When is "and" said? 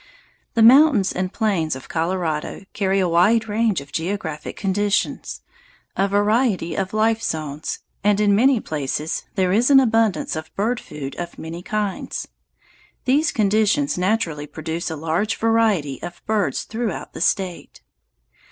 1.13-1.31, 8.03-8.19